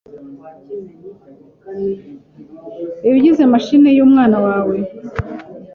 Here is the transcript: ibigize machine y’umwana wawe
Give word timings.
ibigize 3.07 3.43
machine 3.53 3.89
y’umwana 3.97 4.37
wawe 4.45 4.75